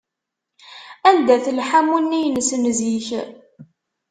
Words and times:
Anda-t 1.09 1.45
lḥamu-nni-ines 1.57 2.49
n 2.61 2.63
zik? 2.77 3.07